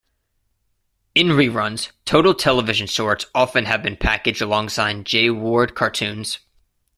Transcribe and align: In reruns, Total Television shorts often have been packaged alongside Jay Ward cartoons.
In 1.13 1.27
reruns, 1.27 1.91
Total 2.05 2.33
Television 2.33 2.87
shorts 2.87 3.27
often 3.35 3.65
have 3.65 3.83
been 3.83 3.97
packaged 3.97 4.41
alongside 4.41 5.05
Jay 5.05 5.29
Ward 5.29 5.75
cartoons. 5.75 6.39